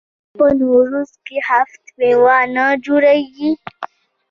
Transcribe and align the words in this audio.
آیا 0.03 0.35
په 0.39 0.45
نوروز 0.59 1.11
کې 1.25 1.37
هفت 1.49 1.83
میوه 1.97 2.37
نه 2.55 2.65
جوړیږي؟ 2.85 3.51